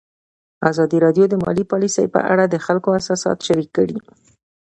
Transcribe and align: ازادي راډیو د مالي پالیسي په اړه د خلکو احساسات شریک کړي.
ازادي 0.69 0.97
راډیو 1.05 1.25
د 1.29 1.35
مالي 1.43 1.63
پالیسي 1.71 2.05
په 2.13 2.19
اړه 2.31 2.43
د 2.47 2.55
خلکو 2.65 2.89
احساسات 2.97 3.37
شریک 3.47 3.69
کړي. 3.77 3.97